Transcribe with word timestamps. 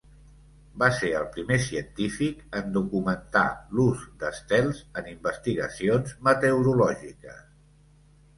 Va 0.83 0.87
ser 0.99 1.09
el 1.17 1.25
primer 1.35 1.57
científic 1.65 2.41
en 2.59 2.71
documentar 2.77 3.43
l'ús 3.81 4.01
d'estels 4.25 4.81
en 5.03 5.11
investigacions 5.13 6.17
meteorològiques. 6.31 7.47